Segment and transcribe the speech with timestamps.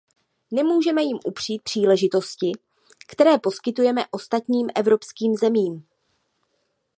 [0.51, 2.51] Nemůžeme jim upřít příležitosti,
[3.07, 5.85] které poskytujeme ostatním evropským zemím.